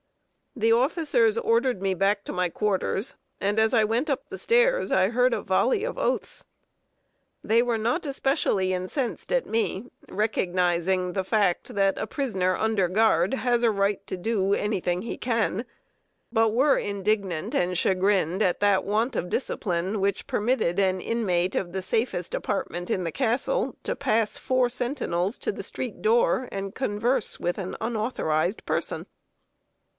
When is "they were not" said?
7.43-8.05